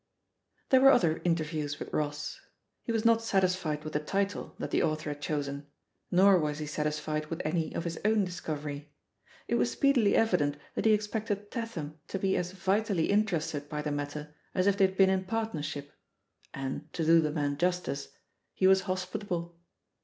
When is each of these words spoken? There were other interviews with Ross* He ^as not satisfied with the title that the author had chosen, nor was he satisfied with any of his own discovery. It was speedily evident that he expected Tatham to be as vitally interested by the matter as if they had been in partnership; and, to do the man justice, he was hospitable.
There 0.69 0.81
were 0.81 0.89
other 0.89 1.21
interviews 1.23 1.77
with 1.77 1.93
Ross* 1.93 2.41
He 2.81 2.91
^as 2.91 3.05
not 3.05 3.21
satisfied 3.21 3.83
with 3.83 3.93
the 3.93 3.99
title 3.99 4.55
that 4.57 4.71
the 4.71 4.81
author 4.81 5.11
had 5.11 5.21
chosen, 5.21 5.67
nor 6.09 6.39
was 6.39 6.57
he 6.57 6.65
satisfied 6.65 7.27
with 7.27 7.39
any 7.45 7.71
of 7.75 7.83
his 7.83 7.99
own 8.03 8.25
discovery. 8.25 8.91
It 9.47 9.59
was 9.59 9.69
speedily 9.69 10.15
evident 10.15 10.57
that 10.73 10.85
he 10.85 10.93
expected 10.93 11.51
Tatham 11.51 11.99
to 12.07 12.17
be 12.17 12.35
as 12.35 12.51
vitally 12.51 13.11
interested 13.11 13.69
by 13.69 13.83
the 13.83 13.91
matter 13.91 14.33
as 14.55 14.65
if 14.65 14.75
they 14.75 14.87
had 14.87 14.97
been 14.97 15.11
in 15.11 15.25
partnership; 15.25 15.91
and, 16.51 16.91
to 16.93 17.05
do 17.05 17.21
the 17.21 17.29
man 17.29 17.55
justice, 17.57 18.09
he 18.55 18.65
was 18.65 18.81
hospitable. 18.89 19.55